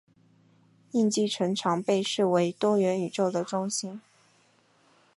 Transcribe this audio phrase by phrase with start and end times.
[0.93, 4.01] 印记城常被视为多元宇宙的中心。